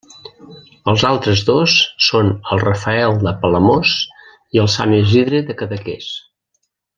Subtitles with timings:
[0.93, 3.93] Els altres dos són el Rafael de Palamós
[4.57, 6.11] i el Sant Isidre de Cadaqués.